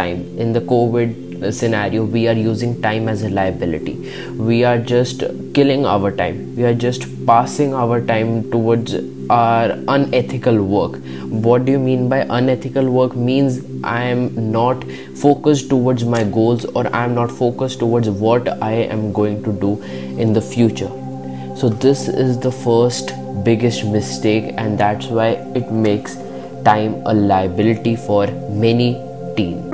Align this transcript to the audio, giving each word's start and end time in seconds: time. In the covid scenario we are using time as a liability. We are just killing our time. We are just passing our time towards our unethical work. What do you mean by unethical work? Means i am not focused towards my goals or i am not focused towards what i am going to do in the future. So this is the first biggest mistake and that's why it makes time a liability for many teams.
time. 0.00 0.24
In 0.38 0.52
the 0.52 0.64
covid 0.74 1.28
scenario 1.48 2.04
we 2.04 2.26
are 2.28 2.34
using 2.34 2.80
time 2.82 3.08
as 3.08 3.22
a 3.22 3.30
liability. 3.30 3.94
We 4.36 4.64
are 4.64 4.78
just 4.78 5.24
killing 5.54 5.86
our 5.86 6.12
time. 6.12 6.54
We 6.56 6.64
are 6.64 6.74
just 6.74 7.06
passing 7.26 7.74
our 7.74 8.00
time 8.00 8.50
towards 8.50 8.94
our 9.30 9.70
unethical 9.88 10.62
work. 10.62 11.00
What 11.46 11.64
do 11.64 11.72
you 11.72 11.78
mean 11.78 12.08
by 12.08 12.26
unethical 12.28 12.90
work? 12.90 13.16
Means 13.16 13.60
i 13.90 14.02
am 14.04 14.24
not 14.52 14.82
focused 15.20 15.70
towards 15.70 16.04
my 16.14 16.22
goals 16.38 16.66
or 16.80 16.82
i 16.94 17.04
am 17.04 17.14
not 17.14 17.30
focused 17.32 17.78
towards 17.78 18.10
what 18.24 18.50
i 18.62 18.72
am 18.96 19.06
going 19.20 19.42
to 19.44 19.52
do 19.64 19.70
in 20.26 20.34
the 20.34 20.42
future. 20.42 20.90
So 21.56 21.68
this 21.68 22.08
is 22.08 22.38
the 22.38 22.52
first 22.52 23.12
biggest 23.44 23.84
mistake 23.84 24.54
and 24.58 24.78
that's 24.78 25.06
why 25.06 25.28
it 25.62 25.72
makes 25.72 26.16
time 26.64 27.02
a 27.06 27.14
liability 27.14 27.96
for 27.96 28.26
many 28.66 28.92
teams. 29.36 29.69